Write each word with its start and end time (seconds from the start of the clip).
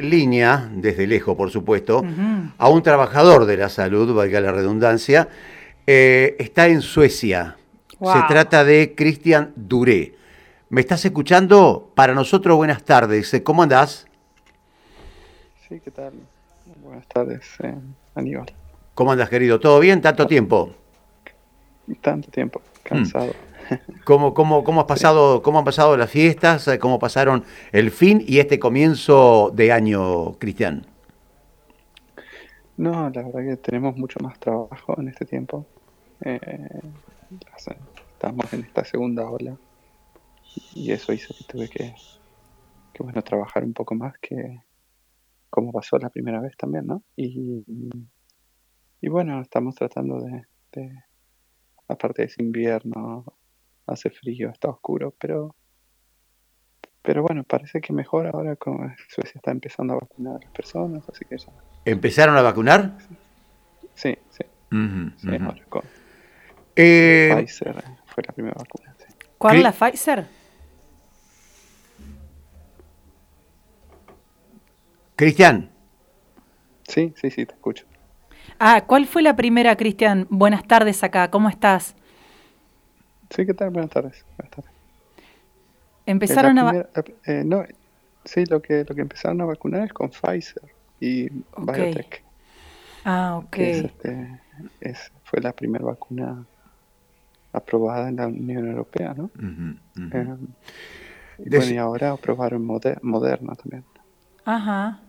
línea, 0.00 0.68
desde 0.72 1.06
lejos 1.06 1.36
por 1.36 1.50
supuesto, 1.50 2.04
a 2.58 2.68
un 2.68 2.82
trabajador 2.82 3.46
de 3.46 3.56
la 3.56 3.68
salud, 3.68 4.14
valga 4.14 4.40
la 4.40 4.52
redundancia, 4.52 5.28
eh, 5.86 6.36
está 6.38 6.68
en 6.68 6.82
Suecia. 6.82 7.56
Se 7.90 8.22
trata 8.28 8.64
de 8.64 8.94
Cristian 8.94 9.52
Duré. 9.56 10.14
¿Me 10.70 10.80
estás 10.80 11.04
escuchando? 11.04 11.90
Para 11.94 12.14
nosotros, 12.14 12.56
buenas 12.56 12.82
tardes. 12.84 13.38
¿Cómo 13.44 13.62
andás? 13.62 14.06
Sí, 15.68 15.80
¿qué 15.84 15.90
tal? 15.90 16.12
Buenas 16.82 17.06
tardes, 17.08 17.44
eh, 17.62 17.74
Aníbal. 18.14 18.46
¿Cómo 18.94 19.12
andas, 19.12 19.28
querido? 19.28 19.60
¿Todo 19.60 19.80
bien? 19.80 20.00
¿Tanto 20.00 20.26
tiempo? 20.26 20.74
Tanto 22.00 22.30
tiempo, 22.30 22.62
cansado. 22.82 23.32
¿Cómo, 24.04 24.34
cómo, 24.34 24.64
cómo, 24.64 24.80
has 24.80 24.86
pasado, 24.86 25.42
¿Cómo 25.42 25.58
han 25.58 25.64
pasado 25.64 25.96
las 25.96 26.10
fiestas? 26.10 26.68
¿Cómo 26.80 26.98
pasaron 26.98 27.44
el 27.72 27.90
fin 27.90 28.24
y 28.26 28.38
este 28.38 28.58
comienzo 28.58 29.50
de 29.54 29.72
año, 29.72 30.32
Cristian? 30.38 30.86
No, 32.76 33.10
la 33.10 33.22
verdad 33.22 33.40
que 33.40 33.56
tenemos 33.56 33.96
mucho 33.96 34.18
más 34.20 34.38
trabajo 34.38 34.98
en 34.98 35.08
este 35.08 35.26
tiempo. 35.26 35.66
Eh, 36.24 36.40
estamos 38.14 38.52
en 38.52 38.60
esta 38.62 38.84
segunda 38.84 39.28
ola 39.28 39.56
y 40.74 40.90
eso 40.92 41.12
hizo 41.12 41.34
que 41.34 41.44
tuve 41.44 41.68
que, 41.68 41.94
que, 42.92 43.02
bueno, 43.02 43.22
trabajar 43.22 43.64
un 43.64 43.72
poco 43.72 43.94
más 43.94 44.14
que 44.18 44.62
como 45.48 45.72
pasó 45.72 45.98
la 45.98 46.10
primera 46.10 46.40
vez 46.40 46.56
también, 46.56 46.86
¿no? 46.86 47.02
Y, 47.16 47.64
y 49.00 49.08
bueno, 49.08 49.40
estamos 49.40 49.74
tratando 49.74 50.20
de, 50.20 50.44
de 50.72 51.04
aparte 51.88 52.22
de 52.22 52.32
invierno, 52.38 53.24
hace 53.92 54.10
frío, 54.10 54.50
está 54.50 54.68
oscuro, 54.68 55.14
pero 55.18 55.54
pero 57.02 57.22
bueno, 57.22 57.44
parece 57.44 57.80
que 57.80 57.92
mejor 57.92 58.26
ahora 58.26 58.56
como 58.56 58.92
Suecia 59.08 59.32
está 59.34 59.50
empezando 59.50 59.94
a 59.94 59.96
vacunar 59.96 60.36
a 60.36 60.38
las 60.44 60.50
personas, 60.50 61.08
así 61.08 61.24
que 61.24 61.38
ya. 61.38 61.48
¿Empezaron 61.84 62.36
a 62.36 62.42
vacunar? 62.42 62.98
Sí, 63.94 64.16
sí. 64.30 64.44
sí 65.16 65.28
ahora 65.28 65.64
con 65.68 65.82
eh... 66.76 67.30
Pfizer 67.34 67.82
fue 68.06 68.22
la 68.26 68.32
primera 68.32 68.56
vacuna. 68.56 68.94
Sí. 68.98 69.14
¿Cuál 69.38 69.62
la 69.62 69.72
Pfizer? 69.72 70.26
Cristian. 75.16 75.70
Sí, 76.86 77.12
sí, 77.16 77.30
sí, 77.30 77.46
te 77.46 77.54
escucho. 77.54 77.86
Ah, 78.58 78.84
¿cuál 78.86 79.06
fue 79.06 79.22
la 79.22 79.36
primera, 79.36 79.76
Cristian? 79.76 80.26
Buenas 80.30 80.66
tardes 80.66 81.02
acá, 81.02 81.30
¿cómo 81.30 81.48
estás? 81.48 81.94
Sí, 83.30 83.46
¿qué 83.46 83.54
tal? 83.54 83.70
Buenas 83.70 83.90
tardes. 83.90 84.24
Buenas 84.36 84.50
tardes. 84.56 84.72
Empezaron 86.04 86.58
a... 86.58 86.86
Eh, 87.26 87.44
no, 87.44 87.64
sí, 88.24 88.44
lo 88.46 88.60
que, 88.60 88.84
lo 88.88 88.94
que 88.94 89.00
empezaron 89.00 89.40
a 89.40 89.44
vacunar 89.44 89.84
es 89.84 89.92
con 89.92 90.10
Pfizer 90.10 90.62
y 90.98 91.30
Biotech. 91.56 92.24
Ah, 93.04 93.40
ok. 93.42 93.56
Este, 93.56 94.40
es, 94.80 95.12
fue 95.24 95.40
la 95.40 95.52
primera 95.52 95.84
vacuna 95.84 96.44
aprobada 97.52 98.08
en 98.08 98.16
la 98.16 98.26
Unión 98.26 98.68
Europea, 98.68 99.14
¿no? 99.14 99.30
Eh, 99.38 100.36
y, 101.38 101.48
bueno, 101.48 101.72
y 101.72 101.76
ahora 101.76 102.10
aprobaron 102.10 102.64
Moderna 102.64 103.54
también. 103.54 103.84
Ajá. 104.44 105.00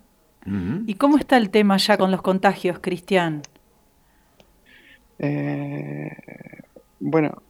¿Y 0.87 0.95
cómo 0.95 1.17
está 1.17 1.37
el 1.37 1.49
tema 1.49 1.77
ya 1.77 1.97
con 1.97 2.11
los 2.11 2.21
contagios, 2.21 2.79
Cristian? 2.79 3.41
Eh, 5.19 6.09
bueno, 6.99 7.43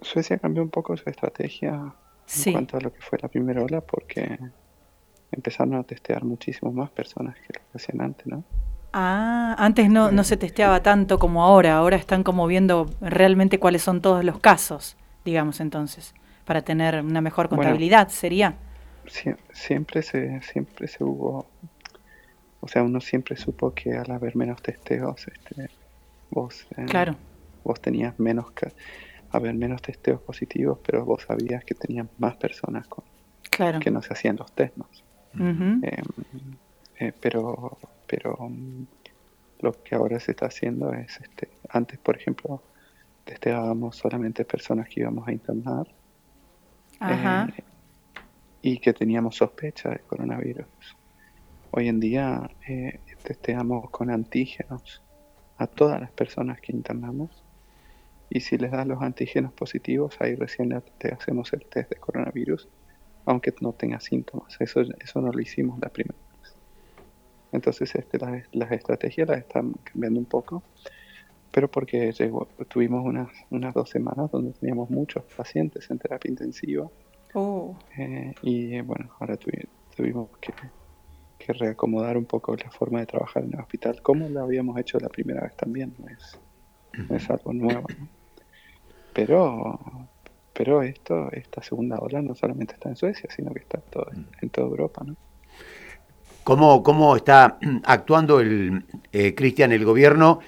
Suecia 0.00 0.38
cambió 0.38 0.62
un 0.62 0.70
poco 0.70 0.96
su 0.96 1.08
estrategia 1.08 1.94
en 2.46 2.52
cuanto 2.52 2.76
a 2.76 2.80
lo 2.80 2.92
que 2.92 3.00
fue 3.00 3.18
la 3.20 3.28
primera 3.28 3.62
ola 3.62 3.80
porque 3.80 4.38
empezaron 5.32 5.74
a 5.74 5.82
testear 5.82 6.24
muchísimo 6.24 6.72
más 6.72 6.90
personas 6.90 7.36
que 7.36 7.58
lo 7.58 7.60
que 7.60 7.76
hacían 7.76 8.00
antes, 8.00 8.26
¿no? 8.26 8.44
Ah, 8.92 9.54
antes 9.58 9.90
no, 9.90 10.10
no 10.10 10.24
se 10.24 10.36
testeaba 10.36 10.82
tanto 10.82 11.18
como 11.18 11.44
ahora, 11.44 11.76
ahora 11.76 11.96
están 11.96 12.22
como 12.22 12.46
viendo 12.46 12.88
realmente 13.00 13.58
cuáles 13.58 13.82
son 13.82 14.00
todos 14.00 14.24
los 14.24 14.38
casos, 14.38 14.96
digamos 15.24 15.60
entonces, 15.60 16.14
para 16.46 16.62
tener 16.62 17.02
una 17.02 17.20
mejor 17.20 17.48
contabilidad, 17.48 18.08
¿sería? 18.08 18.54
siempre 19.52 20.02
se, 20.02 20.40
siempre 20.42 20.86
se 20.86 21.02
hubo, 21.04 21.46
o 22.60 22.68
sea, 22.68 22.82
uno 22.82 23.00
siempre 23.00 23.36
supo 23.36 23.72
que 23.72 23.96
al 23.96 24.10
haber 24.10 24.36
menos 24.36 24.62
testeos, 24.62 25.26
este, 25.28 25.70
vos, 26.30 26.66
eh, 26.76 26.84
claro. 26.86 27.14
vos 27.64 27.80
tenías 27.80 28.18
menos, 28.18 28.50
haber 29.30 29.54
menos 29.54 29.82
testeos 29.82 30.20
positivos, 30.20 30.78
pero 30.84 31.04
vos 31.04 31.22
sabías 31.22 31.64
que 31.64 31.74
tenían 31.74 32.08
más 32.18 32.36
personas 32.36 32.86
con, 32.88 33.04
que 33.80 33.90
no 33.90 34.02
se 34.02 34.12
hacían 34.12 34.36
los 34.36 34.52
test. 34.52 34.76
Eh, 37.00 37.12
pero 37.20 37.78
pero 38.08 38.36
mm, 38.40 38.86
lo 39.60 39.72
que 39.84 39.94
ahora 39.94 40.18
se 40.18 40.32
está 40.32 40.46
haciendo 40.46 40.92
es, 40.92 41.20
este, 41.20 41.50
antes 41.68 41.98
por 41.98 42.16
ejemplo, 42.16 42.62
testeábamos 43.24 43.96
solamente 43.96 44.44
personas 44.44 44.88
que 44.88 45.00
íbamos 45.00 45.28
a 45.28 45.32
internar 45.32 45.86
eh, 47.00 47.62
y 48.62 48.78
que 48.78 48.92
teníamos 48.92 49.36
sospecha 49.36 49.90
de 49.90 49.98
coronavirus. 49.98 50.66
Hoy 51.70 51.88
en 51.88 52.00
día 52.00 52.50
testeamos 53.22 53.90
con 53.90 54.10
antígenos 54.10 55.02
a 55.58 55.66
todas 55.66 56.00
las 56.00 56.10
personas 56.12 56.60
que 56.60 56.72
internamos 56.72 57.44
y 58.30 58.40
si 58.40 58.58
les 58.58 58.70
das 58.70 58.86
los 58.86 59.00
antígenos 59.00 59.52
positivos, 59.52 60.16
ahí 60.20 60.34
recién 60.34 60.82
te 60.98 61.12
hacemos 61.12 61.52
el 61.52 61.64
test 61.64 61.90
de 61.90 61.96
coronavirus, 61.96 62.68
aunque 63.24 63.54
no 63.60 63.72
tenga 63.72 64.00
síntomas. 64.00 64.56
Eso, 64.60 64.82
eso 64.82 65.20
no 65.20 65.32
lo 65.32 65.40
hicimos 65.40 65.78
la 65.80 65.88
primera 65.88 66.18
vez. 66.42 66.54
Entonces 67.52 67.94
este, 67.94 68.18
las, 68.18 68.72
estrategias 68.72 69.28
las 69.28 69.38
están 69.38 69.72
cambiando 69.84 70.20
un 70.20 70.26
poco, 70.26 70.62
pero 71.50 71.70
porque 71.70 72.12
llegó, 72.12 72.46
tuvimos 72.68 73.04
unas, 73.04 73.28
unas 73.50 73.72
dos 73.72 73.88
semanas 73.88 74.30
donde 74.30 74.52
teníamos 74.52 74.90
muchos 74.90 75.24
pacientes 75.34 75.90
en 75.90 75.98
terapia 75.98 76.30
intensiva. 76.30 76.90
Oh. 77.32 77.76
Eh, 77.96 78.34
y 78.42 78.80
bueno, 78.82 79.10
ahora 79.20 79.38
tuvimos 79.96 80.28
que, 80.38 80.52
que, 81.38 81.52
reacomodar 81.54 82.18
un 82.18 82.26
poco 82.26 82.54
la 82.56 82.70
forma 82.70 83.00
de 83.00 83.06
trabajar 83.06 83.44
en 83.44 83.54
el 83.54 83.60
hospital, 83.60 84.02
como 84.02 84.28
lo 84.28 84.42
habíamos 84.42 84.78
hecho 84.78 84.98
la 84.98 85.08
primera 85.08 85.40
vez 85.42 85.56
también, 85.56 85.94
no 85.98 86.08
es, 86.08 86.38
no 87.08 87.16
es 87.16 87.30
algo 87.30 87.54
nuevo. 87.54 87.86
¿no? 87.98 88.17
Pero, 89.12 89.78
pero 90.52 90.82
esto, 90.82 91.30
esta 91.32 91.62
segunda 91.62 91.98
ola 91.98 92.22
no 92.22 92.34
solamente 92.34 92.74
está 92.74 92.88
en 92.88 92.96
Suecia, 92.96 93.28
sino 93.34 93.52
que 93.52 93.60
está 93.60 93.78
todo, 93.78 94.06
mm. 94.12 94.24
en 94.42 94.50
toda 94.50 94.66
Europa, 94.68 95.02
¿no? 95.04 95.16
¿Cómo, 96.44 96.82
cómo 96.82 97.14
está 97.14 97.58
actuando 97.84 98.40
el 98.40 98.84
eh, 99.12 99.34
Cristian, 99.34 99.72
el 99.72 99.84
gobierno, 99.84 100.40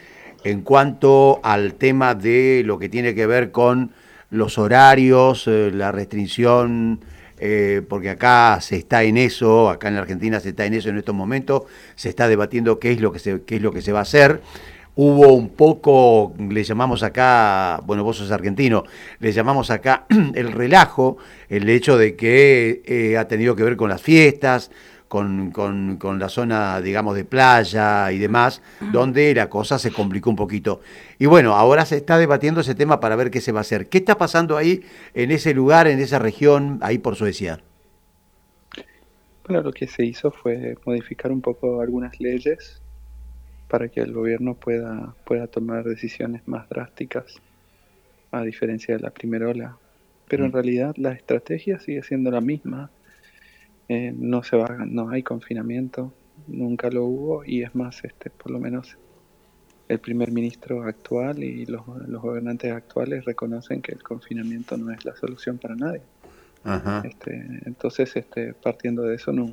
en 0.44 0.62
cuanto 0.62 1.41
al 1.43 1.75
tema 1.75 2.15
de 2.15 2.62
lo 2.65 2.78
que 2.78 2.88
tiene 2.88 3.15
que 3.15 3.26
ver 3.26 3.50
con 3.50 3.93
los 4.31 4.59
horarios, 4.59 5.47
eh, 5.47 5.71
la 5.75 5.92
restricción, 5.92 7.00
eh, 7.38 7.82
porque 7.88 8.10
acá 8.10 8.59
se 8.60 8.77
está 8.77 9.03
en 9.03 9.16
eso, 9.16 9.69
acá 9.69 9.88
en 9.88 9.94
la 9.94 10.03
Argentina 10.03 10.41
se 10.41 10.50
está 10.50 10.65
en 10.66 10.75
eso 10.75 10.88
en 10.88 10.98
estos 10.98 11.15
momentos, 11.15 11.65
se 11.94 12.09
está 12.09 12.28
debatiendo 12.28 12.78
qué 12.78 12.92
es 12.92 13.00
lo 13.00 13.12
que 13.12 13.19
se, 13.19 13.42
qué 13.42 13.56
es 13.56 13.62
lo 13.62 13.72
que 13.72 13.82
se 13.82 13.92
va 13.92 14.00
a 14.00 14.03
hacer 14.03 14.41
hubo 15.02 15.32
un 15.32 15.48
poco, 15.48 16.34
le 16.38 16.62
llamamos 16.62 17.02
acá, 17.02 17.80
bueno, 17.86 18.04
vos 18.04 18.18
sos 18.18 18.30
argentino, 18.32 18.84
le 19.18 19.32
llamamos 19.32 19.70
acá 19.70 20.04
el 20.34 20.52
relajo, 20.52 21.16
el 21.48 21.70
hecho 21.70 21.96
de 21.96 22.16
que 22.16 22.82
eh, 22.84 23.16
ha 23.16 23.26
tenido 23.26 23.56
que 23.56 23.62
ver 23.62 23.78
con 23.78 23.88
las 23.88 24.02
fiestas, 24.02 24.70
con, 25.08 25.52
con, 25.52 26.18
la 26.18 26.28
zona, 26.28 26.82
digamos, 26.82 27.16
de 27.16 27.24
playa 27.24 28.12
y 28.12 28.18
demás, 28.18 28.60
donde 28.92 29.34
la 29.34 29.48
cosa 29.48 29.78
se 29.78 29.90
complicó 29.90 30.28
un 30.28 30.36
poquito. 30.36 30.82
Y 31.18 31.24
bueno, 31.24 31.54
ahora 31.54 31.86
se 31.86 31.96
está 31.96 32.18
debatiendo 32.18 32.60
ese 32.60 32.74
tema 32.74 33.00
para 33.00 33.16
ver 33.16 33.30
qué 33.30 33.40
se 33.40 33.52
va 33.52 33.60
a 33.60 33.62
hacer. 33.62 33.88
¿Qué 33.88 33.98
está 33.98 34.18
pasando 34.18 34.58
ahí, 34.58 34.82
en 35.14 35.30
ese 35.30 35.54
lugar, 35.54 35.88
en 35.88 35.98
esa 35.98 36.18
región, 36.18 36.78
ahí 36.82 36.98
por 36.98 37.16
Suecia? 37.16 37.60
Bueno, 39.48 39.62
lo 39.62 39.72
que 39.72 39.86
se 39.86 40.04
hizo 40.04 40.30
fue 40.30 40.76
modificar 40.84 41.32
un 41.32 41.40
poco 41.40 41.80
algunas 41.80 42.20
leyes 42.20 42.82
para 43.70 43.88
que 43.88 44.00
el 44.00 44.12
gobierno 44.12 44.54
pueda, 44.54 45.14
pueda 45.24 45.46
tomar 45.46 45.84
decisiones 45.84 46.46
más 46.46 46.68
drásticas, 46.68 47.40
a 48.32 48.42
diferencia 48.42 48.96
de 48.96 49.00
la 49.00 49.10
primera 49.10 49.48
ola. 49.48 49.78
Pero 50.28 50.44
en 50.44 50.52
realidad 50.52 50.94
la 50.96 51.12
estrategia 51.12 51.78
sigue 51.78 52.02
siendo 52.02 52.30
la 52.30 52.40
misma. 52.40 52.90
Eh, 53.88 54.12
no, 54.16 54.42
se 54.42 54.56
va, 54.56 54.84
no 54.86 55.10
hay 55.10 55.22
confinamiento, 55.22 56.12
nunca 56.46 56.90
lo 56.90 57.04
hubo 57.04 57.44
y 57.44 57.62
es 57.62 57.74
más, 57.74 58.04
este, 58.04 58.30
por 58.30 58.50
lo 58.50 58.58
menos 58.58 58.96
el 59.88 59.98
primer 59.98 60.30
ministro 60.30 60.84
actual 60.84 61.42
y 61.42 61.66
los, 61.66 61.86
los 62.06 62.22
gobernantes 62.22 62.72
actuales 62.72 63.24
reconocen 63.24 63.82
que 63.82 63.92
el 63.92 64.02
confinamiento 64.02 64.76
no 64.76 64.92
es 64.92 65.04
la 65.04 65.16
solución 65.16 65.58
para 65.58 65.74
nadie. 65.74 66.02
Este, 67.04 67.60
entonces, 67.64 68.14
este, 68.16 68.52
partiendo 68.54 69.02
de 69.02 69.16
eso, 69.16 69.32
no, 69.32 69.50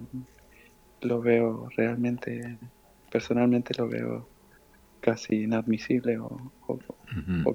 lo 1.01 1.21
veo 1.21 1.69
realmente 1.75 2.57
personalmente 3.17 3.73
lo 3.75 3.87
veo 3.89 4.27
casi 4.99 5.43
inadmisible 5.43 6.19
o, 6.19 6.51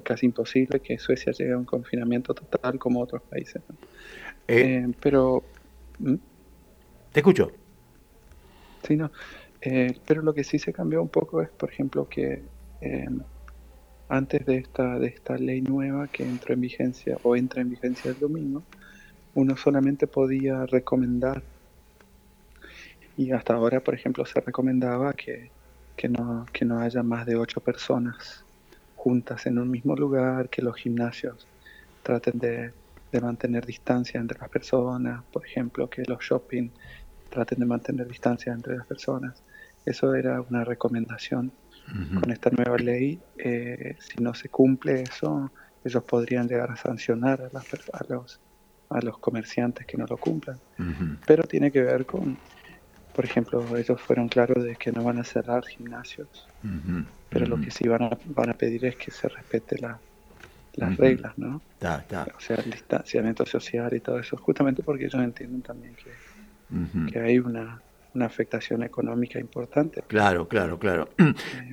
casi 0.03 0.25
imposible 0.25 0.81
que 0.81 0.97
Suecia 0.97 1.31
llegue 1.31 1.53
a 1.53 1.57
un 1.57 1.63
confinamiento 1.63 2.33
total 2.33 2.77
como 2.77 2.99
otros 2.99 3.21
países. 3.21 3.61
Eh, 4.45 4.83
eh, 4.85 4.93
pero... 4.99 5.41
Te 7.13 7.19
escucho. 7.21 7.49
Sí, 8.85 8.97
no. 8.97 9.09
Eh, 9.61 9.95
pero 10.05 10.21
lo 10.21 10.33
que 10.33 10.43
sí 10.43 10.59
se 10.59 10.73
cambió 10.73 11.01
un 11.01 11.07
poco 11.07 11.41
es, 11.41 11.49
por 11.49 11.69
ejemplo, 11.71 12.09
que 12.09 12.43
antes 14.09 14.45
de 14.45 14.57
esta, 14.57 14.99
de 14.99 15.07
esta 15.07 15.37
ley 15.37 15.61
nueva 15.61 16.09
que 16.09 16.23
entró 16.23 16.53
en 16.53 16.59
vigencia 16.59 17.17
o 17.23 17.37
entra 17.37 17.61
en 17.61 17.69
vigencia 17.69 18.11
el 18.11 18.19
domingo, 18.19 18.63
uno 19.33 19.55
solamente 19.55 20.07
podía 20.07 20.65
recomendar 20.65 21.41
y 23.17 23.31
hasta 23.31 23.53
ahora, 23.53 23.79
por 23.79 23.93
ejemplo, 23.93 24.25
se 24.25 24.39
recomendaba 24.39 25.13
que, 25.13 25.51
que, 25.95 26.09
no, 26.09 26.45
que 26.51 26.65
no 26.65 26.79
haya 26.79 27.03
más 27.03 27.25
de 27.25 27.35
ocho 27.35 27.61
personas 27.61 28.43
juntas 28.95 29.45
en 29.45 29.59
un 29.59 29.69
mismo 29.69 29.95
lugar, 29.95 30.49
que 30.49 30.61
los 30.61 30.75
gimnasios 30.75 31.47
traten 32.01 32.39
de, 32.39 32.71
de 33.11 33.21
mantener 33.21 33.65
distancia 33.65 34.19
entre 34.19 34.39
las 34.39 34.49
personas, 34.49 35.23
por 35.31 35.45
ejemplo, 35.45 35.89
que 35.89 36.03
los 36.05 36.19
shopping 36.21 36.69
traten 37.29 37.59
de 37.59 37.65
mantener 37.65 38.07
distancia 38.07 38.51
entre 38.51 38.75
las 38.77 38.87
personas. 38.87 39.41
Eso 39.85 40.15
era 40.15 40.41
una 40.41 40.63
recomendación. 40.63 41.51
Con 42.21 42.31
esta 42.31 42.49
nueva 42.49 42.77
ley, 42.77 43.19
eh, 43.37 43.97
si 43.99 44.23
no 44.23 44.33
se 44.33 44.47
cumple 44.47 45.01
eso, 45.01 45.51
ellos 45.83 46.01
podrían 46.05 46.47
llegar 46.47 46.71
a 46.71 46.77
sancionar 46.77 47.41
a, 47.41 47.49
las, 47.51 47.65
a, 47.91 48.05
los, 48.07 48.39
a 48.89 49.01
los 49.01 49.17
comerciantes 49.17 49.85
que 49.85 49.97
no 49.97 50.05
lo 50.07 50.15
cumplan. 50.15 50.57
Pero 51.27 51.43
tiene 51.43 51.73
que 51.73 51.81
ver 51.81 52.05
con, 52.05 52.37
por 53.13 53.25
ejemplo, 53.25 53.65
ellos 53.77 54.01
fueron 54.01 54.27
claros 54.27 54.63
de 54.63 54.75
que 54.75 54.91
no 54.91 55.03
van 55.03 55.19
a 55.19 55.23
cerrar 55.23 55.65
gimnasios, 55.65 56.47
pero 57.29 57.45
lo 57.45 57.59
que 57.59 57.71
sí 57.71 57.87
van 57.87 58.03
a, 58.03 58.17
van 58.25 58.49
a 58.49 58.53
pedir 58.53 58.85
es 58.85 58.95
que 58.95 59.11
se 59.11 59.27
respete 59.27 59.77
la, 59.79 59.99
las 60.75 60.97
reglas, 60.97 61.37
¿no? 61.37 61.61
O 61.81 62.39
sea, 62.39 62.57
el 62.57 62.71
distanciamiento 62.71 63.45
social 63.45 63.93
y 63.93 63.99
todo 63.99 64.19
eso, 64.19 64.37
justamente 64.37 64.83
porque 64.83 65.05
ellos 65.05 65.21
entienden 65.21 65.61
también 65.61 65.95
que, 65.95 67.11
que 67.11 67.19
hay 67.19 67.39
una, 67.39 67.81
una 68.15 68.25
afectación 68.25 68.83
económica 68.83 69.39
importante. 69.39 70.03
Claro, 70.07 70.47
claro, 70.47 70.77
claro. 70.79 71.09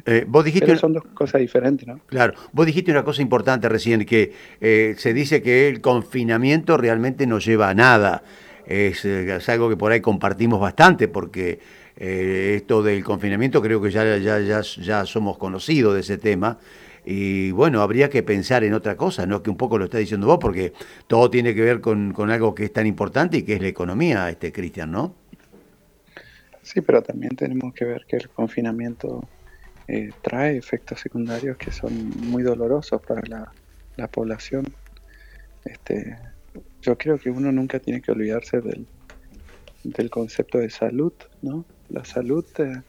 Eh, 0.07 0.25
vos 0.29 0.45
dijiste 0.45 0.67
Pero 0.67 0.79
son 0.79 0.93
dos 0.93 1.05
cosas 1.15 1.41
diferentes, 1.41 1.87
¿no? 1.87 2.01
Claro, 2.07 2.35
vos 2.53 2.67
dijiste 2.67 2.91
una 2.91 3.05
cosa 3.05 3.23
importante 3.23 3.69
recién, 3.69 4.05
que 4.05 4.33
eh, 4.61 4.95
se 4.97 5.13
dice 5.13 5.43
que 5.43 5.69
el 5.69 5.81
confinamiento 5.81 6.77
realmente 6.77 7.27
no 7.27 7.39
lleva 7.39 7.71
a 7.71 7.75
nada. 7.75 8.23
Es, 8.67 9.05
eh, 9.05 9.37
es 9.37 9.49
algo 9.49 9.69
que 9.69 9.77
por 9.77 9.93
ahí 9.93 10.01
compartimos 10.01 10.61
bastante, 10.61 11.09
porque 11.09 11.59
esto 11.97 12.83
del 12.83 13.05
confinamiento 13.05 13.61
creo 13.61 13.83
que 13.83 13.91
ya, 13.91 14.17
ya, 14.17 14.41
ya, 14.41 14.63
ya 14.63 15.05
somos 15.05 15.37
conocidos 15.37 15.95
de 15.95 16.01
ese 16.01 16.17
tema. 16.17 16.59
Y 17.05 17.51
bueno, 17.51 17.83
habría 17.83 18.09
que 18.09 18.23
pensar 18.23 18.65
en 18.65 18.75
otra 18.75 18.97
cosa, 18.97 19.27
¿no? 19.27 19.43
Que 19.43 19.51
un 19.51 19.57
poco 19.57 19.79
lo 19.79 19.85
está 19.87 19.99
diciendo 19.99 20.27
vos, 20.27 20.39
porque 20.41 20.73
todo 21.07 21.31
tiene 21.31 21.55
que 21.55 21.63
ver 21.63 21.81
con, 21.81 22.13
con 22.13 22.31
algo 22.31 22.55
que 22.55 22.65
es 22.65 22.73
tan 22.73 22.87
importante 22.87 23.39
y 23.39 23.43
que 23.43 23.55
es 23.55 23.61
la 23.61 23.69
economía, 23.69 24.31
este 24.31 24.53
Cristian, 24.53 24.91
¿no? 24.91 25.15
Sí, 26.63 26.81
pero 26.83 27.03
también 27.03 27.35
tenemos 27.37 27.75
que 27.75 27.85
ver 27.85 28.05
que 28.07 28.17
el 28.17 28.29
confinamiento 28.29 29.27
eh, 29.89 30.11
trae 30.23 30.57
efectos 30.57 31.01
secundarios 31.01 31.57
que 31.57 31.73
son 31.73 32.11
muy 32.29 32.43
dolorosos 32.43 33.01
para 33.03 33.23
la, 33.27 34.09
población. 34.09 34.65
Este, 35.65 36.17
yo 36.83 36.97
creo 36.97 37.19
que 37.19 37.31
uno 37.31 37.53
nunca 37.53 37.79
tiene 37.79 38.01
que 38.01 38.13
olvidarse 38.13 38.61
del, 38.61 38.87
del 39.85 40.11
concepto 40.11 40.59
de 40.59 40.71
salud, 40.71 41.13
¿no? 41.43 41.65
La 41.89 42.05
salud 42.05 42.45
eh, 42.59 42.83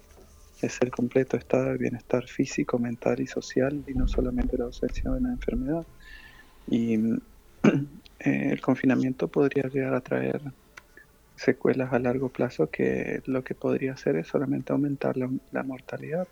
es 0.61 0.81
el 0.81 0.91
completo 0.91 1.37
estado 1.37 1.71
de 1.71 1.77
bienestar 1.77 2.27
físico, 2.27 2.77
mental 2.77 3.19
y 3.19 3.27
social 3.27 3.83
y 3.87 3.93
no 3.93 4.07
solamente 4.07 4.57
la 4.57 4.65
ausencia 4.65 5.09
de 5.09 5.17
una 5.17 5.31
enfermedad. 5.31 5.85
Y 6.67 6.95
eh, 7.63 8.49
el 8.51 8.61
confinamiento 8.61 9.27
podría 9.27 9.63
llegar 9.63 9.93
a 9.93 10.01
traer 10.01 10.41
secuelas 11.35 11.91
a 11.91 11.99
largo 11.99 12.29
plazo 12.29 12.69
que 12.69 13.21
lo 13.25 13.43
que 13.43 13.55
podría 13.55 13.93
hacer 13.93 14.15
es 14.17 14.27
solamente 14.27 14.73
aumentar 14.73 15.17
la, 15.17 15.63
mortalidad. 15.63 16.27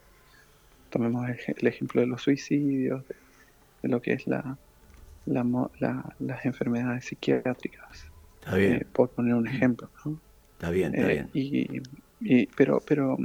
Tomemos 0.89 1.27
el, 1.29 1.67
ejemplo 1.67 2.01
de 2.01 2.07
los 2.07 2.21
suicidios, 2.21 3.03
de, 3.07 3.89
lo 3.89 4.01
que 4.01 4.13
es 4.13 4.27
la, 4.27 4.57
las 5.29 6.45
enfermedades 6.45 7.05
psiquiátricas. 7.05 8.05
Está 8.39 8.55
bien. 8.55 8.73
Eh, 8.73 8.87
por 8.91 9.09
poner 9.09 9.35
un 9.35 9.47
ejemplo. 9.47 9.89
Está 10.53 10.69
bien, 10.71 10.93
está 10.93 11.11
eh, 11.11 11.29
bien. 11.33 11.83
Y, 12.21 12.47
pero, 12.47 12.81
pero 12.85 13.17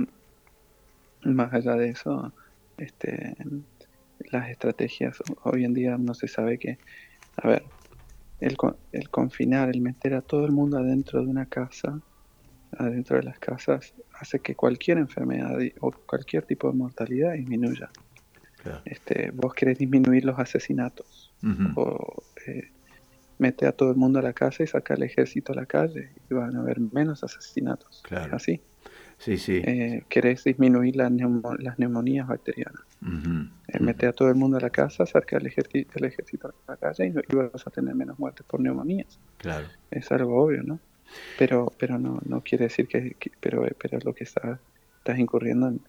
más 1.24 1.52
allá 1.52 1.74
de 1.74 1.88
eso, 1.88 2.32
este, 2.76 3.36
las 4.30 4.50
estrategias, 4.50 5.18
hoy 5.42 5.64
en 5.64 5.74
día 5.74 5.98
no 5.98 6.14
se 6.14 6.28
sabe 6.28 6.58
que, 6.58 6.78
a 7.36 7.48
ver, 7.48 7.64
el, 8.40 8.56
el 8.92 9.08
confinar, 9.10 9.70
el 9.70 9.80
meter 9.80 10.14
a 10.14 10.22
todo 10.22 10.46
el 10.46 10.52
mundo 10.52 10.78
adentro 10.78 11.20
de 11.22 11.26
una 11.26 11.46
casa, 11.46 12.00
adentro 12.78 13.16
de 13.16 13.24
las 13.24 13.38
casas, 13.38 13.94
hace 14.12 14.38
que 14.38 14.54
cualquier 14.54 14.98
enfermedad 14.98 15.58
o 15.80 15.90
cualquier 15.90 16.44
tipo 16.44 16.70
de 16.70 16.76
mortalidad 16.76 17.32
disminuya. 17.32 17.90
Este, 18.86 19.30
vos 19.30 19.52
querés 19.52 19.78
disminuir 19.78 20.24
los 20.24 20.38
asesinatos 20.38 21.33
o 21.76 22.22
eh, 22.46 22.70
mete 23.38 23.66
a 23.66 23.72
todo 23.72 23.90
el 23.90 23.96
mundo 23.96 24.18
a 24.18 24.22
la 24.22 24.32
casa 24.32 24.62
y 24.62 24.66
saca 24.66 24.94
al 24.94 25.02
ejército 25.02 25.52
a 25.52 25.56
la 25.56 25.66
calle 25.66 26.10
y 26.30 26.34
van 26.34 26.56
a 26.56 26.60
haber 26.60 26.80
menos 26.80 27.24
asesinatos. 27.24 28.02
así. 28.32 28.60
Sí, 29.18 29.38
sí. 29.38 29.62
Eh, 29.64 30.04
querés 30.08 30.44
disminuir 30.44 30.96
las 30.96 31.78
neumonías 31.78 32.26
bacterianas. 32.26 32.82
Eh, 33.68 33.78
mete 33.80 34.06
a 34.06 34.12
todo 34.12 34.28
el 34.28 34.34
mundo 34.34 34.56
a 34.56 34.60
la 34.60 34.70
casa, 34.70 35.04
acerca 35.04 35.36
el 35.36 35.46
ejército, 35.46 35.92
el 35.94 36.04
ejército 36.06 36.48
a 36.48 36.72
la 36.72 36.76
calle 36.76 37.06
y, 37.06 37.34
vas 37.34 37.66
a 37.66 37.70
tener 37.70 37.94
menos 37.94 38.18
muertes 38.18 38.44
por 38.46 38.60
neumonías. 38.60 39.18
Claro. 39.38 39.66
Es 39.90 40.10
algo 40.12 40.42
obvio, 40.42 40.62
¿no? 40.62 40.78
Pero, 41.38 41.72
pero 41.78 41.98
no, 41.98 42.20
no 42.26 42.40
quiere 42.42 42.64
decir 42.64 42.88
que, 42.88 43.16
pero, 43.40 43.66
pero 43.80 43.98
lo 44.04 44.14
que 44.14 44.24
está, 44.24 44.58
estás 44.98 45.18
incurriendo 45.18 45.68
en, 45.68 45.80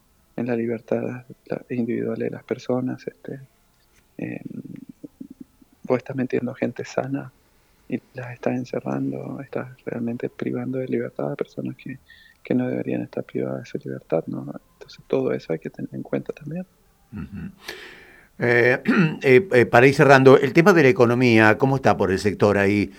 la 0.46 0.54
libertad 0.54 1.24
individual 1.70 2.18
de 2.18 2.30
las 2.30 2.44
personas. 2.44 3.06
Este, 3.06 3.40
eh, 4.18 4.40
vos 5.86 5.98
estás 5.98 6.16
metiendo 6.16 6.54
gente 6.54 6.84
sana 6.84 7.32
y 7.88 8.00
las 8.14 8.32
estás 8.32 8.54
encerrando, 8.56 9.40
estás 9.40 9.68
realmente 9.84 10.28
privando 10.28 10.78
de 10.78 10.88
libertad 10.88 11.32
a 11.32 11.36
personas 11.36 11.76
que, 11.76 11.98
que 12.42 12.54
no 12.54 12.68
deberían 12.68 13.02
estar 13.02 13.24
privadas 13.24 13.60
de 13.60 13.66
su 13.66 13.78
libertad, 13.78 14.24
¿no? 14.26 14.40
Entonces 14.74 15.00
todo 15.06 15.32
eso 15.32 15.52
hay 15.52 15.58
que 15.58 15.70
tener 15.70 15.94
en 15.94 16.02
cuenta 16.02 16.32
también. 16.32 16.66
Eh, 18.38 18.82
eh, 19.22 19.48
eh, 19.52 19.66
para 19.66 19.86
ir 19.86 19.94
cerrando, 19.94 20.36
el 20.36 20.52
tema 20.52 20.72
de 20.72 20.82
la 20.82 20.88
economía, 20.88 21.56
¿cómo 21.58 21.76
está 21.76 21.96
por 21.96 22.10
el 22.10 22.18
sector 22.18 22.58
ahí? 22.58 22.92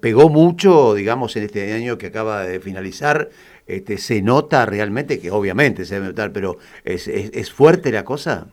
¿Pegó 0.00 0.28
mucho, 0.28 0.94
digamos, 0.94 1.36
en 1.36 1.44
este 1.44 1.72
año 1.72 1.98
que 1.98 2.08
acaba 2.08 2.44
de 2.44 2.60
finalizar? 2.60 3.30
Este, 3.66 3.96
¿Se 3.96 4.20
nota 4.22 4.66
realmente, 4.66 5.18
que 5.18 5.30
obviamente 5.30 5.84
se 5.84 5.94
debe 5.94 6.08
notar, 6.08 6.32
pero 6.32 6.58
¿es, 6.84 7.08
es 7.08 7.52
fuerte 7.52 7.90
la 7.92 8.04
cosa? 8.04 8.48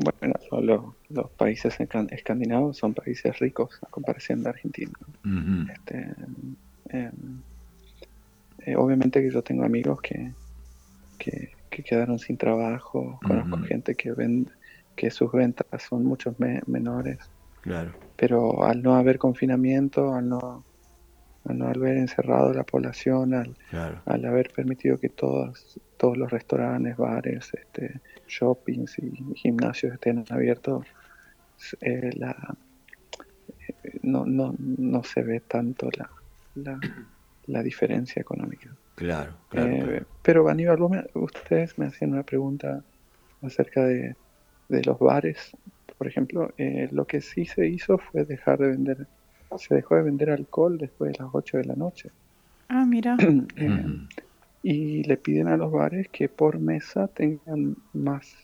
Bueno, 0.00 0.34
los, 0.62 0.94
los 1.08 1.30
países 1.32 1.76
escandinavos 2.10 2.76
son 2.76 2.94
países 2.94 3.38
ricos 3.38 3.78
a 3.82 3.86
comparación 3.86 4.42
de 4.42 4.48
Argentina. 4.50 4.92
Este, 5.72 6.14
em, 6.90 7.40
eh, 8.60 8.76
obviamente 8.76 9.20
que 9.22 9.30
yo 9.30 9.42
tengo 9.42 9.64
amigos 9.64 10.00
que, 10.00 10.32
que, 11.18 11.50
quedaron 11.68 12.18
sin 12.18 12.36
trabajo, 12.36 13.20
conozco 13.24 13.58
gente 13.58 13.94
que 13.94 14.10
ven 14.10 14.50
que 14.96 15.12
sus 15.12 15.30
ventas 15.30 15.66
son 15.88 16.04
mucho 16.04 16.34
menores. 16.66 17.18
Claro. 17.60 17.92
Pero 18.16 18.64
al 18.64 18.82
no 18.82 18.96
haber 18.96 19.18
confinamiento, 19.18 20.12
al 20.12 20.28
no, 20.28 20.64
al 21.48 21.58
no 21.58 21.68
haber 21.68 21.96
encerrado 21.96 22.52
la 22.52 22.64
población, 22.64 23.34
al, 23.34 23.56
al 24.04 24.24
haber 24.24 24.50
permitido 24.50 24.98
que 24.98 25.08
todos, 25.08 25.80
todos 25.96 26.16
los 26.16 26.30
restaurantes, 26.30 26.96
bares, 26.96 27.50
este, 27.54 28.00
shoppings 28.28 28.98
y 28.98 29.34
gimnasios 29.34 29.94
estén 29.94 30.24
abiertos, 30.30 30.86
eh, 31.80 32.10
la, 32.14 32.56
eh, 33.66 33.98
no, 34.02 34.26
no, 34.26 34.54
no 34.58 35.02
se 35.02 35.22
ve 35.22 35.40
tanto 35.40 35.88
la, 35.96 36.10
la, 36.54 36.80
la 37.46 37.62
diferencia 37.62 38.20
económica. 38.20 38.70
Claro, 38.94 39.32
claro, 39.48 39.70
eh, 39.70 40.04
Pero 40.22 40.48
Aníbal, 40.48 41.08
ustedes 41.14 41.78
me 41.78 41.86
hacían 41.86 42.12
una 42.12 42.24
pregunta 42.24 42.82
acerca 43.42 43.84
de, 43.84 44.16
de 44.68 44.82
los 44.84 44.98
bares. 44.98 45.52
Por 45.96 46.06
ejemplo, 46.06 46.52
lo 46.92 47.06
que 47.06 47.20
sí 47.20 47.44
se 47.44 47.66
hizo 47.66 47.98
fue 47.98 48.24
dejar 48.24 48.58
de 48.58 48.68
vender, 48.68 49.06
se 49.56 49.74
dejó 49.74 49.96
de 49.96 50.02
vender 50.02 50.30
alcohol 50.30 50.76
después 50.78 51.12
de 51.12 51.18
las 51.24 51.28
8 51.32 51.58
de 51.58 51.64
la 51.64 51.74
noche. 51.74 52.10
Ah, 52.68 52.84
mira. 52.84 53.16
y 54.62 55.02
le 55.04 55.16
piden 55.16 55.48
a 55.48 55.56
los 55.56 55.72
bares 55.72 56.08
que 56.08 56.28
por 56.28 56.58
mesa 56.58 57.08
tengan 57.08 57.76
más, 57.92 58.34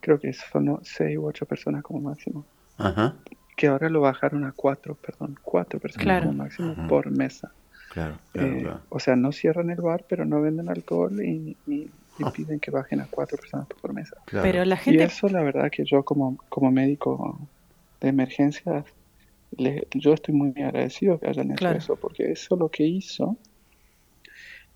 creo 0.00 0.18
que 0.18 0.32
son 0.32 0.80
seis 0.82 1.18
u 1.18 1.26
ocho 1.26 1.46
personas 1.46 1.82
como 1.82 2.00
máximo. 2.00 2.44
Ajá. 2.78 3.14
Que 3.56 3.68
ahora 3.68 3.88
lo 3.88 4.00
bajaron 4.00 4.44
a 4.44 4.52
cuatro, 4.52 4.94
perdón, 4.94 5.38
cuatro 5.42 5.78
personas 5.78 6.22
como 6.22 6.32
máximo 6.32 6.88
por 6.88 7.10
mesa. 7.10 7.52
Claro, 7.92 8.16
eh, 8.34 8.60
claro, 8.62 8.80
O 8.88 8.98
sea, 8.98 9.16
no 9.16 9.32
cierran 9.32 9.68
el 9.70 9.80
bar, 9.82 10.04
pero 10.08 10.24
no 10.24 10.40
venden 10.40 10.70
alcohol 10.70 11.22
y, 11.22 11.56
ah. 12.24 12.32
piden 12.32 12.58
que 12.58 12.70
bajen 12.70 13.00
a 13.00 13.06
cuatro 13.08 13.36
personas 13.36 13.66
por 13.66 13.92
mesa. 13.92 14.16
Pero 14.30 14.64
la 14.64 14.78
gente... 14.78 15.02
Y 15.02 15.04
eso, 15.04 15.28
la 15.28 15.42
verdad, 15.42 15.70
que 15.70 15.84
yo 15.84 16.02
como, 16.02 16.38
como 16.48 16.70
médico 16.70 17.38
de 18.00 18.08
emergencias 18.08 18.86
yo 19.94 20.14
estoy 20.14 20.34
muy 20.34 20.50
agradecido 20.62 21.18
que 21.18 21.28
hayan 21.28 21.52
hecho 21.52 21.70
eso, 21.70 21.96
porque 21.96 22.32
eso 22.32 22.56
lo 22.56 22.70
que 22.70 22.84
hizo, 22.84 23.36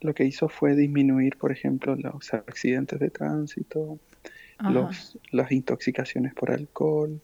lo 0.00 0.14
que 0.14 0.24
hizo 0.24 0.48
fue 0.48 0.74
disminuir, 0.74 1.36
por 1.36 1.52
ejemplo, 1.52 1.96
los 1.96 2.34
accidentes 2.34 3.00
de 3.00 3.10
tránsito, 3.10 3.98
los, 4.70 5.18
las 5.30 5.52
intoxicaciones 5.52 6.34
por 6.34 6.50
alcohol, 6.50 7.20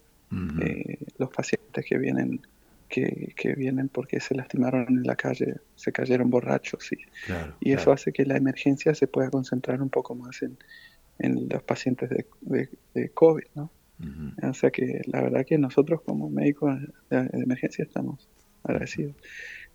eh, 0.61 0.97
los 1.17 1.29
pacientes 1.29 1.85
que 1.85 1.97
vienen 1.97 2.41
que, 2.89 3.33
que, 3.35 3.53
vienen 3.55 3.89
porque 3.89 4.19
se 4.19 4.35
lastimaron 4.35 4.85
en 4.87 5.03
la 5.03 5.15
calle, 5.15 5.55
se 5.75 5.91
cayeron 5.91 6.29
borrachos 6.29 6.91
y, 6.91 6.97
y 7.59 7.73
eso 7.73 7.91
hace 7.91 8.13
que 8.13 8.25
la 8.25 8.37
emergencia 8.37 8.93
se 8.93 9.07
pueda 9.07 9.31
concentrar 9.31 9.81
un 9.81 9.89
poco 9.89 10.13
más 10.13 10.43
en, 10.43 10.57
en 11.17 11.49
los 11.49 11.63
pacientes 11.63 12.09
de, 12.09 12.25
de, 12.41 12.69
de 12.93 13.09
COVID, 13.09 13.45
¿no? 13.55 13.71
O 14.41 14.53
sea 14.53 14.71
que 14.71 15.01
la 15.05 15.21
verdad 15.21 15.45
que 15.45 15.57
nosotros 15.57 16.01
como 16.01 16.29
médicos 16.29 16.79
de, 17.09 17.29
emergencia 17.33 17.83
estamos 17.83 18.29
agradecidos. 18.63 19.15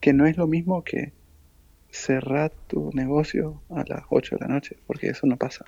Que 0.01 0.13
no 0.13 0.27
es 0.27 0.37
lo 0.37 0.47
mismo 0.47 0.85
que 0.85 1.13
cerrar 1.91 2.53
tu 2.67 2.91
negocio 2.93 3.63
a 3.71 3.85
las 3.87 4.03
8 4.11 4.37
de 4.37 4.47
la 4.47 4.55
noche, 4.55 4.77
porque 4.87 5.09
eso 5.09 5.27
no 5.27 5.37
pasa. 5.37 5.65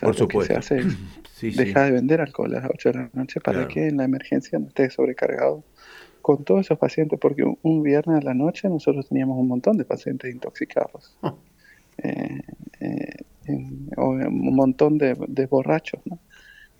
Por 0.00 0.14
supuesto. 0.14 0.52
se 0.52 0.58
hace 0.58 0.82
deja 1.56 1.84
de 1.84 1.92
vender 1.92 2.20
alcohol 2.20 2.54
a 2.54 2.60
las 2.60 2.70
8 2.70 2.92
de 2.92 2.98
la 2.98 3.10
noche 3.12 3.40
para 3.40 3.68
que 3.68 3.88
en 3.88 3.96
la 3.96 4.04
emergencia 4.04 4.58
no 4.58 4.66
esté 4.68 4.90
sobrecargado 4.90 5.64
con 6.20 6.42
todos 6.42 6.62
esos 6.62 6.78
pacientes, 6.78 7.18
porque 7.20 7.44
un, 7.44 7.82
viernes 7.82 8.22
a 8.22 8.24
la 8.24 8.34
noche 8.34 8.68
nosotros 8.68 9.08
teníamos 9.08 9.38
un 9.38 9.46
montón 9.46 9.76
de 9.76 9.84
pacientes 9.84 10.32
intoxicados. 10.34 11.16
Oh. 11.20 11.36
Eh, 11.98 12.40
eh, 12.80 13.16
o 13.96 14.08
un 14.08 14.54
montón 14.56 14.96
de, 14.96 15.14
de 15.28 15.46
borrachos, 15.46 16.00
¿no? 16.06 16.18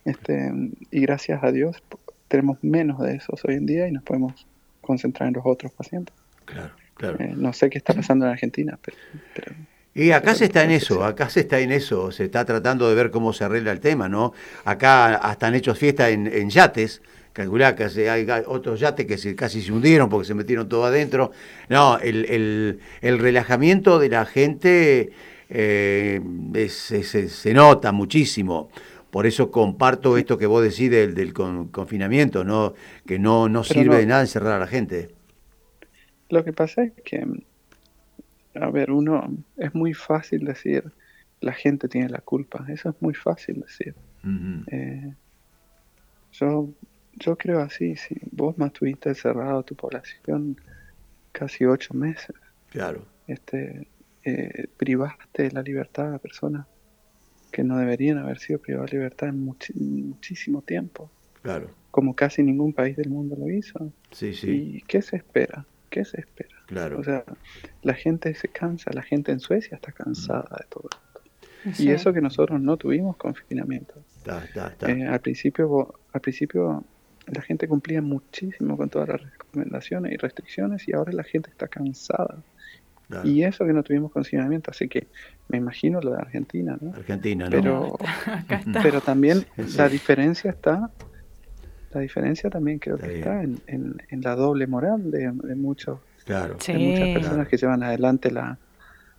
Este, 0.04 0.52
y 0.90 1.00
gracias 1.00 1.42
a 1.42 1.50
Dios 1.50 1.82
tenemos 2.28 2.58
menos 2.62 3.00
de 3.00 3.16
esos 3.16 3.44
hoy 3.44 3.54
en 3.54 3.66
día 3.66 3.88
y 3.88 3.92
nos 3.92 4.02
podemos 4.02 4.46
concentrar 4.80 5.28
en 5.28 5.34
los 5.34 5.44
otros 5.46 5.72
pacientes. 5.72 6.14
Claro, 6.44 6.72
claro. 6.94 7.16
Eh, 7.20 7.32
no 7.36 7.52
sé 7.52 7.70
qué 7.70 7.78
está 7.78 7.94
pasando 7.94 8.26
en 8.26 8.32
Argentina, 8.32 8.78
pero... 8.84 9.56
y 9.94 10.10
acá 10.10 10.34
se 10.34 10.46
está 10.46 10.64
en 10.64 10.72
eso, 10.72 11.04
acá 11.04 11.28
se 11.30 11.40
está 11.40 11.60
en 11.60 11.72
eso, 11.72 12.12
se 12.12 12.24
está 12.24 12.44
tratando 12.44 12.88
de 12.88 12.94
ver 12.94 13.10
cómo 13.10 13.32
se 13.32 13.44
arregla 13.44 13.72
el 13.72 13.80
tema, 13.80 14.08
¿no? 14.08 14.32
Acá 14.64 15.14
hasta 15.14 15.46
han 15.46 15.54
hecho 15.54 15.74
fiesta 15.74 16.10
en, 16.10 16.50
yates, 16.50 17.02
calculá 17.32 17.74
que 17.74 18.10
hay 18.10 18.26
otros 18.46 18.80
yates 18.80 19.06
que 19.06 19.16
se, 19.16 19.34
casi 19.34 19.62
se 19.62 19.72
hundieron 19.72 20.08
porque 20.08 20.26
se 20.26 20.34
metieron 20.34 20.68
todo 20.68 20.84
adentro. 20.84 21.32
No, 21.68 21.98
el, 21.98 22.78
el, 23.00 23.18
relajamiento 23.18 23.98
de 23.98 24.08
la 24.08 24.26
gente 24.26 25.12
eh, 25.48 26.20
se 26.68 27.54
nota 27.54 27.92
muchísimo. 27.92 28.70
Por 29.14 29.26
eso 29.26 29.52
comparto 29.52 30.18
esto 30.18 30.38
que 30.38 30.46
vos 30.46 30.60
decís 30.60 30.90
del, 30.90 31.32
confinamiento, 31.32 32.42
¿no? 32.42 32.74
que 33.06 33.20
no, 33.20 33.48
no 33.48 33.62
sirve 33.62 33.98
de 33.98 34.06
nada 34.06 34.22
encerrar 34.22 34.54
a 34.54 34.58
la 34.58 34.66
gente. 34.66 35.08
Lo 36.30 36.42
que 36.42 36.52
pasa 36.52 36.82
es 36.82 36.94
que, 37.04 37.24
a 38.56 38.70
ver, 38.70 38.90
uno, 38.90 39.32
es 39.56 39.72
muy 39.72 39.94
fácil 39.94 40.44
decir, 40.44 40.90
la 41.40 41.52
gente 41.52 41.86
tiene 41.86 42.08
la 42.08 42.22
culpa, 42.22 42.66
eso 42.68 42.88
es 42.88 42.96
muy 42.98 43.14
fácil 43.14 43.60
decir. 43.60 43.94
Eh, 44.66 45.14
yo, 46.32 46.70
yo 47.12 47.38
creo 47.38 47.60
así, 47.60 47.94
si 47.94 48.16
vos 48.32 48.58
mantuviste 48.58 49.10
encerrado 49.10 49.60
a 49.60 49.62
tu 49.62 49.76
población 49.76 50.60
casi 51.30 51.64
ocho 51.64 51.94
meses, 51.94 52.34
claro. 52.68 53.06
este, 53.28 53.86
eh, 54.24 54.66
privaste 54.76 55.52
la 55.52 55.62
libertad 55.62 56.14
a 56.14 56.18
personas 56.18 56.66
que 57.54 57.62
no 57.62 57.78
deberían 57.78 58.18
haber 58.18 58.40
sido 58.40 58.58
privados 58.58 58.90
de 58.90 58.96
libertad 58.96 59.28
en 59.28 59.44
muchísimo 59.44 60.60
tiempo. 60.62 61.08
Claro. 61.40 61.70
Como 61.92 62.16
casi 62.16 62.42
ningún 62.42 62.72
país 62.72 62.96
del 62.96 63.10
mundo 63.10 63.36
lo 63.38 63.48
hizo. 63.48 63.92
Sí, 64.10 64.34
sí. 64.34 64.50
¿Y 64.50 64.80
qué 64.82 65.00
se 65.00 65.14
espera? 65.18 65.64
¿Qué 65.88 66.04
se 66.04 66.20
espera? 66.20 66.56
Claro. 66.66 66.98
O 66.98 67.04
sea, 67.04 67.22
la 67.82 67.94
gente 67.94 68.34
se 68.34 68.48
cansa, 68.48 68.90
la 68.92 69.02
gente 69.02 69.30
en 69.30 69.38
Suecia 69.38 69.76
está 69.76 69.92
cansada 69.92 70.48
de 70.58 70.66
todo 70.68 70.88
esto. 70.90 71.80
Y 71.80 71.90
eso 71.90 72.12
que 72.12 72.20
nosotros 72.20 72.60
no 72.60 72.76
tuvimos 72.76 73.16
confinamiento. 73.16 73.94
Eh, 74.88 75.06
al 75.06 75.20
principio, 75.20 75.94
al 76.12 76.20
principio 76.20 76.82
la 77.28 77.40
gente 77.40 77.68
cumplía 77.68 78.02
muchísimo 78.02 78.76
con 78.76 78.90
todas 78.90 79.10
las 79.10 79.22
recomendaciones 79.22 80.12
y 80.12 80.16
restricciones 80.16 80.88
y 80.88 80.92
ahora 80.92 81.12
la 81.12 81.22
gente 81.22 81.50
está 81.50 81.68
cansada 81.68 82.42
y 83.22 83.44
eso 83.44 83.64
que 83.64 83.72
no 83.72 83.82
tuvimos 83.82 84.10
consideramiento, 84.10 84.70
así 84.70 84.88
que 84.88 85.06
me 85.48 85.58
imagino 85.58 86.00
lo 86.00 86.12
de 86.12 86.18
Argentina, 86.18 86.76
¿no? 86.80 86.94
Argentina, 86.94 87.44
¿no? 87.44 87.50
Pero, 87.50 87.98
pero 88.82 89.00
también 89.00 89.46
la 89.76 89.88
diferencia 89.88 90.50
está, 90.50 90.90
la 91.92 92.00
diferencia 92.00 92.50
también 92.50 92.78
creo 92.78 92.98
que 92.98 93.18
está 93.18 93.42
en, 93.42 93.60
en, 93.66 94.20
la 94.22 94.34
doble 94.34 94.66
moral 94.66 95.10
de, 95.10 95.30
muchos, 95.54 95.98
claro. 96.24 96.56
de 96.66 96.78
muchas 96.78 97.08
personas 97.08 97.48
que 97.48 97.56
llevan 97.56 97.82
adelante 97.82 98.30
la, 98.30 98.58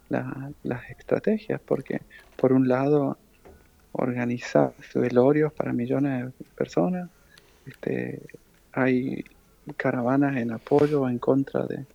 las 0.09 0.89
estrategias, 0.89 1.61
porque 1.65 2.01
por 2.35 2.53
un 2.53 2.67
lado 2.67 3.17
organizar 3.93 4.73
velorios 4.93 5.53
para 5.53 5.71
millones 5.71 6.25
de 6.25 6.45
personas, 6.55 7.09
este, 7.65 8.21
hay 8.73 9.23
caravanas 9.77 10.37
en 10.37 10.51
apoyo 10.51 11.03
o 11.03 11.09
en 11.09 11.17
contra 11.17 11.65
de, 11.65 11.85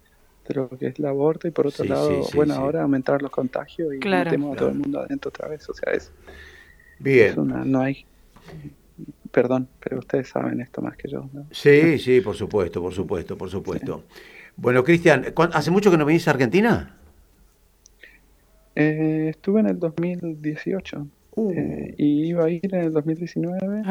lo 0.54 0.69
que 0.69 0.88
es 0.88 0.99
el 0.99 1.07
aborto 1.07 1.49
y 1.49 1.50
por 1.50 1.66
otro 1.66 1.85
lado, 1.85 2.26
bueno, 2.35 2.54
ahora 2.54 2.83
aumentar 2.83 3.23
los 3.23 3.30
contagios 3.30 3.95
y 3.95 3.99
metemos 3.99 4.54
a 4.54 4.59
todo 4.59 4.69
el 4.69 4.76
mundo 4.76 5.00
adentro 5.00 5.28
otra 5.28 5.49
vez. 5.49 5.69
O 5.69 5.75
sea, 5.75 5.92
es, 5.92 6.12
Bien. 6.99 7.35
no 7.37 7.80
hay, 7.80 8.04
perdón, 9.30 9.69
pero 9.83 9.99
ustedes 9.99 10.28
saben 10.28 10.61
esto 10.61 10.83
más 10.83 10.97
que 10.97 11.09
yo. 11.09 11.28
Sí, 11.50 11.99
sí, 11.99 12.21
por 12.21 12.37
supuesto, 12.37 12.80
por 12.80 12.92
supuesto, 12.92 13.37
por 13.37 13.50
supuesto. 13.50 14.04
Bueno, 14.57 14.85
Cristian, 14.85 15.25
¿hace 15.52 15.71
mucho 15.71 15.90
que 15.90 15.97
no 15.97 16.04
viniste 16.04 16.30
a 16.30 16.35
Argentina? 16.35 16.97
Eh, 18.75 19.28
estuve 19.30 19.61
en 19.61 19.66
el 19.66 19.78
2018 19.78 21.07
uh. 21.37 21.50
eh, 21.52 21.95
y 21.97 22.26
iba 22.26 22.45
a 22.45 22.50
ir 22.50 22.75
en 22.75 22.80
el 22.80 22.92
2019. 22.92 23.83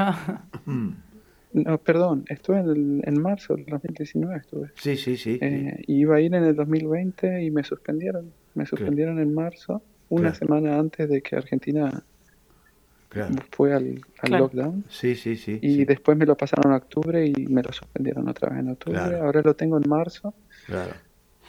No, 1.51 1.77
perdón, 1.79 2.25
estuve 2.29 2.60
en, 2.60 3.01
en 3.03 3.22
marzo 3.22 3.56
del 3.56 3.65
2019 3.65 4.38
estuve. 4.38 4.72
Sí, 4.75 4.98
sí, 4.98 5.18
sí. 5.18 5.39
Eh, 5.41 5.84
iba 5.88 6.18
a 6.18 6.22
ir 6.22 6.34
en 6.34 6.44
el 6.44 6.56
2020 6.56 7.44
y 7.44 7.51
me 7.51 7.63
suspendieron. 7.63 8.32
Me 8.53 8.65
suspendieron 8.65 9.20
en 9.20 9.34
marzo, 9.34 9.82
una 10.10 10.34
semana 10.34 10.77
antes 10.77 11.10
de 11.10 11.22
que 11.22 11.36
Argentina 11.36 12.03
fue 13.51 13.74
al, 13.74 14.01
lockdown. 14.29 14.86
Sí, 14.89 15.15
sí, 15.15 15.36
sí. 15.36 15.60
Y 15.62 15.86
después 15.86 16.18
me 16.18 16.25
lo 16.25 16.36
pasaron 16.38 16.74
a 16.74 16.77
octubre 16.77 17.25
y 17.25 17.48
me 17.48 17.63
lo 17.63 17.72
suspendieron 17.72 18.27
otra 18.27 18.50
vez 18.50 18.60
en 18.60 18.70
octubre. 18.70 19.00
Ahora 19.00 19.41
lo 19.41 19.56
tengo 19.56 19.77
en 19.77 19.89
marzo. 19.89 20.34
Claro. 20.68 20.94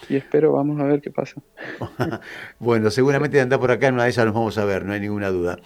Y 0.09 0.17
espero, 0.17 0.53
vamos 0.53 0.81
a 0.81 0.85
ver 0.85 1.03
qué 1.03 1.11
pasa. 1.11 1.43
bueno, 2.59 2.91
seguramente 2.91 3.37
de 3.37 3.43
andar 3.43 3.61
por 3.61 3.71
acá 3.71 3.89
en 3.89 3.95
una 3.95 4.05
de 4.05 4.11
esas 4.11 4.25
nos 4.25 4.35
vamos 4.35 4.57
a 4.57 4.65
ver, 4.65 4.87
no 4.87 4.95
hay 4.95 5.01
ninguna 5.01 5.29
duda. 5.29 5.59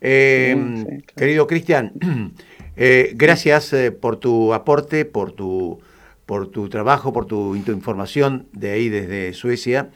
Eh, 0.00 1.02
querido 1.14 1.46
Cristian, 1.46 1.92
Eh, 2.76 3.12
gracias 3.14 3.72
eh, 3.72 3.90
por 3.90 4.18
tu 4.18 4.52
aporte, 4.52 5.04
por 5.04 5.32
tu, 5.32 5.80
por 6.26 6.48
tu 6.48 6.68
trabajo, 6.68 7.12
por 7.12 7.26
tu, 7.26 7.56
información 7.56 8.46
de 8.52 8.72
ahí 8.72 8.88
desde 8.88 9.32
Suecia, 9.32 9.90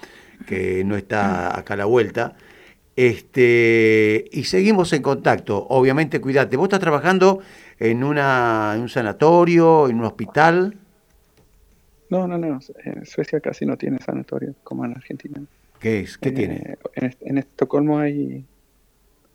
que 0.47 0.83
no 0.85 0.97
está 0.97 1.59
acá 1.59 1.75
a 1.75 1.77
la 1.77 1.85
vuelta. 1.85 2.37
Este, 2.97 4.25
y 4.33 4.45
seguimos 4.45 4.93
en 4.93 5.03
contacto. 5.03 5.67
Obviamente, 5.69 6.21
cuídate. 6.21 6.57
¿Vos 6.57 6.67
estás 6.67 6.81
trabajando 6.81 7.41
en, 7.79 8.05
una, 8.05 8.73
en 8.75 8.83
un 8.83 8.89
sanatorio, 8.89 9.89
en 9.89 9.99
un 9.99 10.05
hospital? 10.05 10.77
No, 12.11 12.27
no, 12.27 12.37
no. 12.37 12.59
En 12.85 13.07
Suecia 13.07 13.41
casi 13.41 13.65
no 13.65 13.77
tiene 13.77 13.99
sanatorio 13.99 14.55
como 14.65 14.85
en 14.85 14.93
Argentina. 14.93 15.41
¿Qué 15.79 16.01
es? 16.01 16.19
¿Qué 16.19 16.29
eh, 16.29 16.33
tiene? 16.33 16.79
En, 17.21 17.39
Estocolmo 17.39 17.99
hay 17.99 18.45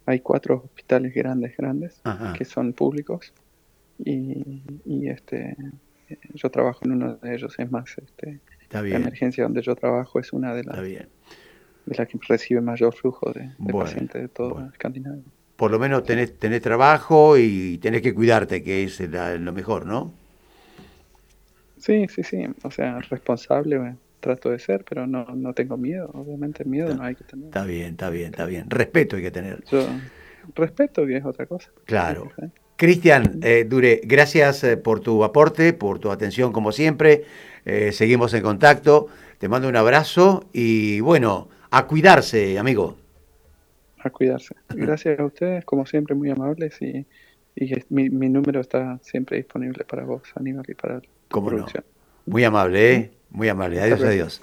hay 0.06 0.20
cuatro 0.20 0.64
hospitales 0.66 1.14
grandes, 1.14 1.56
grandes, 1.58 2.02
que 2.38 2.46
son 2.46 2.74
públicos. 2.74 3.34
Y, 3.98 4.62
y, 4.86 5.10
este 5.10 5.56
yo 6.34 6.50
trabajo 6.52 6.82
en 6.84 6.92
uno 6.92 7.16
de 7.16 7.36
ellos, 7.36 7.56
es 7.58 7.72
más, 7.72 7.98
este, 7.98 8.40
la 8.70 8.80
emergencia 8.80 9.44
donde 9.44 9.62
yo 9.62 9.76
trabajo 9.76 10.20
es 10.20 10.34
una 10.34 10.54
de 10.54 10.64
las 10.64 10.78
de 10.78 11.96
las 11.96 12.08
que 12.08 12.18
recibe 12.28 12.62
mayor 12.62 12.96
flujo 12.96 13.32
de, 13.32 13.52
pacientes 13.72 14.22
de 14.22 14.28
todo 14.28 14.68
Escandinavia. 14.72 15.24
Por 15.56 15.72
lo 15.72 15.80
menos 15.80 16.04
tenés, 16.04 16.38
tenés 16.38 16.62
trabajo 16.62 17.38
y 17.38 17.78
tenés 17.78 18.02
que 18.02 18.14
cuidarte, 18.14 18.64
que 18.64 18.84
es 18.84 19.00
lo 19.00 19.54
mejor, 19.54 19.86
¿no? 19.86 20.12
Sí, 21.78 22.08
sí, 22.10 22.24
sí. 22.24 22.44
O 22.64 22.72
sea, 22.72 23.00
responsable, 23.02 23.96
trato 24.26 24.50
de 24.50 24.58
ser, 24.58 24.84
pero 24.84 25.06
no, 25.06 25.24
no 25.36 25.54
tengo 25.54 25.78
miedo. 25.78 26.10
Obviamente 26.14 26.66
miedo 26.66 26.94
no 26.96 27.04
hay 27.04 27.16
que 27.16 27.24
tener. 27.24 27.46
Está 27.46 27.64
bien, 27.64 27.92
está 27.92 28.10
bien, 28.10 28.26
está 28.28 28.46
bien. 28.46 28.70
Respeto 28.70 29.18
hay 29.18 29.22
que 29.22 29.32
tener. 29.32 29.64
Yo, 29.72 29.88
respeto 30.56 31.06
que 31.06 31.18
es 31.18 31.26
otra 31.26 31.46
cosa. 31.46 31.70
Claro. 31.86 32.32
Cristian, 32.76 33.40
eh, 33.44 33.66
Dure, 33.70 34.02
gracias 34.04 34.64
eh, 34.64 34.78
por 34.78 35.00
tu 35.00 35.24
aporte, 35.24 35.74
por 35.74 36.00
tu 36.00 36.12
atención 36.12 36.52
como 36.52 36.72
siempre. 36.72 37.24
Eh, 37.66 37.92
seguimos 37.92 38.34
en 38.34 38.42
contacto. 38.42 39.08
Te 39.38 39.48
mando 39.48 39.70
un 39.70 39.76
abrazo 39.76 40.50
y 40.52 41.00
bueno, 41.02 41.50
a 41.70 41.86
cuidarse, 41.86 42.58
amigo. 42.58 42.98
A 44.00 44.10
cuidarse. 44.10 44.56
Gracias 44.70 45.20
a 45.20 45.26
ustedes, 45.26 45.66
como 45.66 45.86
siempre, 45.86 46.16
muy 46.16 46.32
amables 46.32 46.82
y, 46.82 47.06
y 47.56 47.74
mi, 47.90 48.10
mi, 48.10 48.30
número 48.30 48.60
está 48.60 49.00
siempre 49.04 49.38
disponible 49.38 49.86
para 49.86 50.04
vos, 50.04 50.24
Aníbal, 50.36 50.66
y 50.68 50.74
para 50.74 51.00
tu 51.00 51.46
producción. 51.46 51.84
Muy 52.26 52.44
amable, 52.44 52.94
¿eh? 52.94 53.12
Muy 53.36 53.50
amable. 53.50 53.82
Adiós, 53.82 54.02
adiós. 54.02 54.42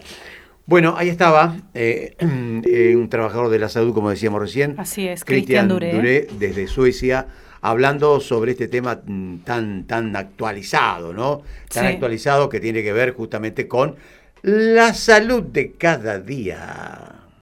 Bueno, 0.66 0.94
ahí 0.96 1.08
estaba 1.08 1.56
eh, 1.74 2.14
eh, 2.20 2.94
un 2.94 3.08
trabajador 3.08 3.48
de 3.48 3.58
la 3.58 3.68
salud, 3.68 3.94
como 3.94 4.10
decíamos 4.10 4.40
recién. 4.40 4.76
Así 4.78 5.08
es, 5.08 5.24
Cristian 5.24 5.66
Duré. 5.66 6.28
desde 6.38 6.66
Suecia, 6.66 7.26
hablando 7.62 8.20
sobre 8.20 8.52
este 8.52 8.68
tema 8.68 9.00
mm, 9.04 9.38
tan, 9.38 9.86
tan 9.86 10.14
actualizado, 10.14 11.14
¿no? 11.14 11.42
Tan 11.72 11.86
actualizado 11.86 12.50
que 12.50 12.60
tiene 12.60 12.82
que 12.82 12.92
ver 12.92 13.12
justamente 13.12 13.66
con 13.66 13.96
la 14.42 14.92
salud 14.92 15.42
de 15.42 15.72
cada 15.72 16.18
día. 16.18 17.21